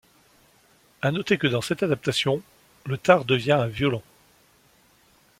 À 1.03 1.11
noter 1.11 1.37
que 1.37 1.45
dans 1.45 1.61
cette 1.61 1.83
adaptation, 1.83 2.41
le 2.87 2.97
târ 2.97 3.23
devient 3.23 3.51
un 3.51 3.67
violon. 3.67 4.01